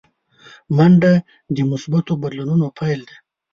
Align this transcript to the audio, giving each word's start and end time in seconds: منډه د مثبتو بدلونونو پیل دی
منډه 0.75 1.13
د 1.55 1.57
مثبتو 1.71 2.13
بدلونونو 2.21 2.65
پیل 2.77 2.99
دی 3.07 3.15